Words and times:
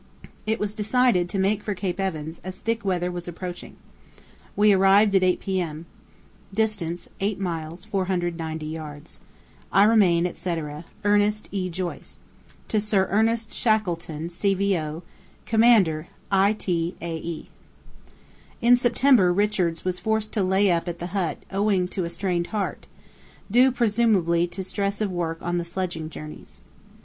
It 0.47 0.59
was 0.59 0.73
decided 0.73 1.29
to 1.29 1.37
make 1.37 1.61
for 1.61 1.75
Cape 1.75 1.99
Evans, 1.99 2.41
as 2.43 2.57
thick 2.57 2.83
weather 2.83 3.11
was 3.11 3.27
approaching. 3.27 3.75
We 4.55 4.73
arrived 4.73 5.13
at 5.13 5.21
8 5.21 5.39
p.m. 5.39 5.85
Distance 6.51 7.07
8 7.19 7.39
miles 7.39 7.85
490 7.85 8.71
yds. 8.73 9.19
"I 9.71 9.83
remain, 9.83 10.25
etc., 10.25 10.85
"ERNEST 11.03 11.49
E. 11.51 11.69
JOYCE. 11.69 12.17
"To 12.69 12.79
Sir 12.79 13.09
ERNEST 13.11 13.53
SHACKLETON, 13.53 14.31
C.V.O., 14.31 15.03
"Commander, 15.45 16.07
I.T.A.E." 16.31 17.49
In 18.59 18.75
September 18.75 19.31
Richards 19.31 19.85
was 19.85 19.99
forced 19.99 20.33
to 20.33 20.41
lay 20.41 20.71
up 20.71 20.87
at 20.87 20.97
the 20.97 21.07
hut 21.13 21.37
owing 21.51 21.87
to 21.89 22.05
a 22.05 22.09
strained 22.09 22.47
heart, 22.47 22.87
due 23.51 23.71
presumably 23.71 24.47
to 24.47 24.63
stress 24.63 24.99
of 24.99 25.11
work 25.11 25.37
on 25.43 25.59
the 25.59 25.63
sledging 25.63 26.09
journeys. 26.09 26.63